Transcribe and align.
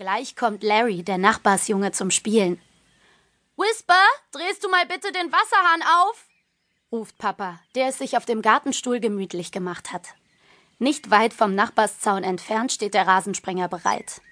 Gleich 0.00 0.34
kommt 0.34 0.62
Larry, 0.62 1.02
der 1.02 1.18
Nachbarsjunge, 1.18 1.92
zum 1.92 2.10
Spielen. 2.10 2.58
Whisper, 3.58 4.02
drehst 4.32 4.64
du 4.64 4.70
mal 4.70 4.86
bitte 4.86 5.12
den 5.12 5.30
Wasserhahn 5.30 5.82
auf? 5.82 6.24
ruft 6.90 7.18
Papa, 7.18 7.60
der 7.74 7.88
es 7.88 7.98
sich 7.98 8.16
auf 8.16 8.24
dem 8.24 8.40
Gartenstuhl 8.40 8.98
gemütlich 8.98 9.52
gemacht 9.52 9.92
hat. 9.92 10.06
Nicht 10.78 11.10
weit 11.10 11.34
vom 11.34 11.54
Nachbarszaun 11.54 12.24
entfernt 12.24 12.72
steht 12.72 12.94
der 12.94 13.06
Rasensprenger 13.06 13.68
bereit. 13.68 14.22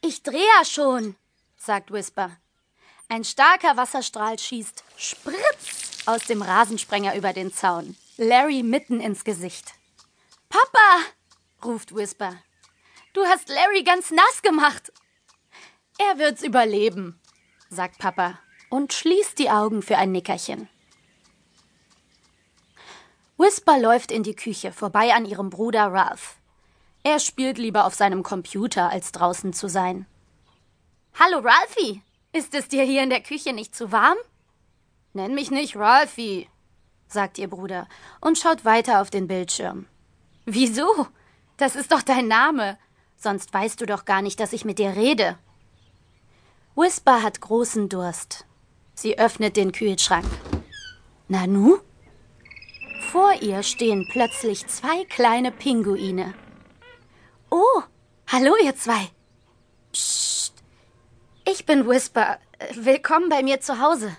Ich 0.00 0.24
drehe 0.24 0.48
ja 0.58 0.64
schon, 0.64 1.14
sagt 1.56 1.92
Whisper. 1.92 2.36
Ein 3.08 3.22
starker 3.22 3.76
Wasserstrahl 3.76 4.36
schießt 4.36 4.82
spritz 4.96 6.06
aus 6.06 6.24
dem 6.24 6.42
Rasensprenger 6.42 7.14
über 7.14 7.32
den 7.32 7.52
Zaun. 7.52 7.96
Larry 8.16 8.64
mitten 8.64 8.98
ins 8.98 9.22
Gesicht. 9.22 9.74
Papa, 10.48 11.04
ruft 11.64 11.94
Whisper. 11.94 12.34
Du 13.14 13.24
hast 13.24 13.48
Larry 13.48 13.82
ganz 13.84 14.10
nass 14.10 14.42
gemacht. 14.42 14.92
Er 15.98 16.18
wird's 16.18 16.42
überleben, 16.42 17.20
sagt 17.70 17.98
Papa 17.98 18.38
und 18.70 18.92
schließt 18.92 19.38
die 19.38 19.50
Augen 19.50 19.82
für 19.82 19.96
ein 19.96 20.12
Nickerchen. 20.12 20.68
Whisper 23.36 23.78
läuft 23.78 24.12
in 24.12 24.22
die 24.22 24.34
Küche 24.34 24.72
vorbei 24.72 25.14
an 25.14 25.24
ihrem 25.24 25.50
Bruder 25.50 25.92
Ralph. 25.92 26.36
Er 27.04 27.20
spielt 27.20 27.56
lieber 27.56 27.86
auf 27.86 27.94
seinem 27.94 28.22
Computer, 28.22 28.90
als 28.90 29.12
draußen 29.12 29.52
zu 29.52 29.68
sein. 29.68 30.06
Hallo 31.18 31.38
Ralphie, 31.38 32.02
ist 32.32 32.54
es 32.54 32.68
dir 32.68 32.82
hier 32.82 33.02
in 33.02 33.10
der 33.10 33.22
Küche 33.22 33.52
nicht 33.52 33.74
zu 33.74 33.92
warm? 33.92 34.18
Nenn 35.12 35.34
mich 35.34 35.50
nicht 35.50 35.76
Ralphie, 35.76 36.48
sagt 37.06 37.38
ihr 37.38 37.48
Bruder 37.48 37.88
und 38.20 38.38
schaut 38.38 38.64
weiter 38.64 39.00
auf 39.00 39.10
den 39.10 39.26
Bildschirm. 39.26 39.86
Wieso? 40.44 41.06
Das 41.56 41.74
ist 41.76 41.90
doch 41.92 42.02
dein 42.02 42.28
Name. 42.28 42.78
Sonst 43.18 43.52
weißt 43.52 43.80
du 43.80 43.86
doch 43.86 44.04
gar 44.04 44.22
nicht, 44.22 44.38
dass 44.38 44.52
ich 44.52 44.64
mit 44.64 44.78
dir 44.78 44.94
rede. 44.94 45.36
Whisper 46.76 47.22
hat 47.22 47.40
großen 47.40 47.88
Durst. 47.88 48.46
Sie 48.94 49.18
öffnet 49.18 49.56
den 49.56 49.72
Kühlschrank. 49.72 50.26
Nanu? 51.26 51.78
Vor 53.10 53.32
ihr 53.40 53.64
stehen 53.64 54.06
plötzlich 54.10 54.66
zwei 54.68 55.04
kleine 55.06 55.50
Pinguine. 55.50 56.34
Oh, 57.50 57.82
hallo 58.28 58.54
ihr 58.62 58.76
zwei. 58.76 59.10
Psst. 59.92 60.54
Ich 61.44 61.66
bin 61.66 61.88
Whisper. 61.88 62.38
Willkommen 62.74 63.28
bei 63.28 63.42
mir 63.42 63.60
zu 63.60 63.80
Hause. 63.80 64.16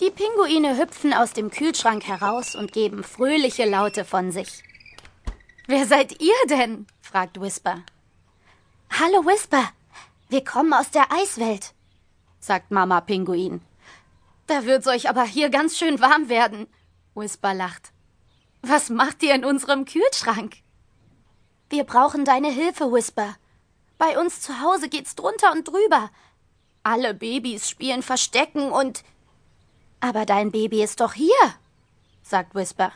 Die 0.00 0.10
Pinguine 0.10 0.78
hüpfen 0.78 1.12
aus 1.12 1.32
dem 1.32 1.50
Kühlschrank 1.50 2.06
heraus 2.06 2.56
und 2.56 2.72
geben 2.72 3.04
fröhliche 3.04 3.64
Laute 3.64 4.04
von 4.04 4.32
sich. 4.32 4.64
Wer 5.66 5.86
seid 5.86 6.20
ihr 6.20 6.34
denn? 6.48 6.86
Fragt 7.08 7.40
Whisper. 7.40 7.82
Hallo 8.90 9.24
Whisper, 9.24 9.70
wir 10.28 10.44
kommen 10.44 10.74
aus 10.74 10.90
der 10.90 11.10
Eiswelt, 11.10 11.72
sagt 12.38 12.70
Mama 12.70 13.00
Pinguin. 13.00 13.62
Da 14.46 14.66
wird's 14.66 14.86
euch 14.86 15.08
aber 15.08 15.24
hier 15.24 15.48
ganz 15.48 15.78
schön 15.78 16.02
warm 16.02 16.28
werden, 16.28 16.66
Whisper 17.14 17.54
lacht. 17.54 17.92
Was 18.60 18.90
macht 18.90 19.22
ihr 19.22 19.34
in 19.34 19.46
unserem 19.46 19.86
Kühlschrank? 19.86 20.56
Wir 21.70 21.84
brauchen 21.84 22.26
deine 22.26 22.50
Hilfe, 22.50 22.92
Whisper. 22.92 23.36
Bei 23.96 24.18
uns 24.20 24.42
zu 24.42 24.60
Hause 24.60 24.90
geht's 24.90 25.14
drunter 25.14 25.52
und 25.52 25.66
drüber. 25.66 26.10
Alle 26.82 27.14
Babys 27.14 27.70
spielen 27.70 28.02
Verstecken 28.02 28.70
und. 28.70 29.02
Aber 30.00 30.26
dein 30.26 30.50
Baby 30.50 30.82
ist 30.82 31.00
doch 31.00 31.14
hier, 31.14 31.54
sagt 32.22 32.54
Whisper. 32.54 32.92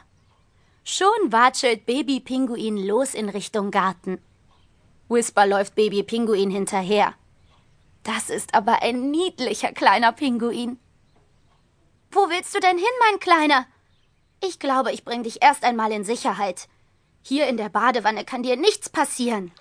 Schon 0.84 1.30
watschelt 1.30 1.86
Baby 1.86 2.20
Pinguin 2.20 2.76
los 2.76 3.14
in 3.14 3.28
Richtung 3.28 3.70
Garten. 3.70 4.20
Whisper 5.08 5.46
läuft 5.46 5.74
Baby 5.74 6.02
Pinguin 6.02 6.50
hinterher. 6.50 7.14
Das 8.02 8.30
ist 8.30 8.54
aber 8.54 8.82
ein 8.82 9.10
niedlicher 9.10 9.72
kleiner 9.72 10.12
Pinguin. 10.12 10.78
Wo 12.10 12.28
willst 12.28 12.54
du 12.54 12.60
denn 12.60 12.76
hin, 12.76 12.86
mein 13.08 13.20
Kleiner? 13.20 13.66
Ich 14.42 14.58
glaube, 14.58 14.92
ich 14.92 15.04
bring 15.04 15.22
dich 15.22 15.40
erst 15.40 15.64
einmal 15.64 15.92
in 15.92 16.04
Sicherheit. 16.04 16.68
Hier 17.22 17.46
in 17.46 17.56
der 17.56 17.68
Badewanne 17.68 18.24
kann 18.24 18.42
dir 18.42 18.56
nichts 18.56 18.88
passieren. 18.88 19.52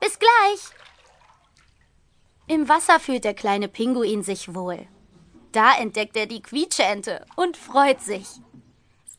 Bis 0.00 0.18
gleich. 0.18 0.60
Im 2.46 2.68
Wasser 2.68 2.98
fühlt 2.98 3.24
der 3.24 3.34
kleine 3.34 3.68
Pinguin 3.68 4.22
sich 4.22 4.54
wohl. 4.54 4.88
Da 5.52 5.76
entdeckt 5.76 6.16
er 6.16 6.26
die 6.26 6.40
Quietscheente 6.40 7.26
und 7.36 7.58
freut 7.58 8.00
sich. 8.00 8.26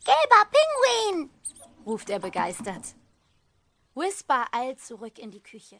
Gelber 0.03 0.50
Pinguin! 0.52 1.30
Ruft 1.86 2.10
er 2.10 2.20
begeistert. 2.20 2.96
Whisper 3.96 4.48
eilt 4.52 4.80
zurück 4.80 5.20
in 5.20 5.32
die 5.32 5.44
Küche. 5.44 5.80